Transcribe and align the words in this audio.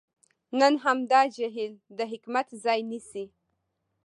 نن 0.59 0.73
همدا 0.85 1.21
جهل 1.37 1.71
د 1.97 1.99
حکمت 2.11 2.47
ځای 2.63 2.79
نیسي. 2.89 3.25